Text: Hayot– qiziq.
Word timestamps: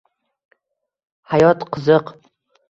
Hayot– 1.35 1.67
qiziq. 1.77 2.11